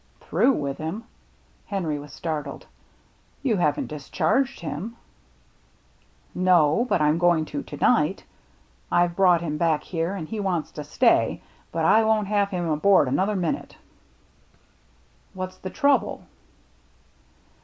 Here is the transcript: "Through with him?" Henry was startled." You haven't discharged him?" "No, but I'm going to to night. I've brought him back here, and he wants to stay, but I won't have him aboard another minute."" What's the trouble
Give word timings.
"Through 0.27 0.53
with 0.53 0.79
him?" 0.79 1.03
Henry 1.67 1.99
was 1.99 2.11
startled." 2.11 2.65
You 3.43 3.57
haven't 3.57 3.85
discharged 3.85 4.61
him?" 4.61 4.95
"No, 6.33 6.87
but 6.89 7.03
I'm 7.03 7.19
going 7.19 7.45
to 7.53 7.61
to 7.61 7.77
night. 7.77 8.23
I've 8.91 9.15
brought 9.15 9.41
him 9.41 9.59
back 9.59 9.83
here, 9.83 10.15
and 10.15 10.27
he 10.27 10.39
wants 10.39 10.71
to 10.71 10.83
stay, 10.83 11.43
but 11.71 11.85
I 11.85 12.03
won't 12.03 12.29
have 12.29 12.49
him 12.49 12.67
aboard 12.67 13.09
another 13.09 13.35
minute."" 13.35 13.77
What's 15.35 15.57
the 15.57 15.69
trouble 15.69 16.23